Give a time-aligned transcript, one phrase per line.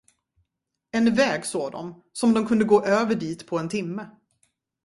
[0.91, 4.09] En väg såg de, som de kunde gå över dit på en timme.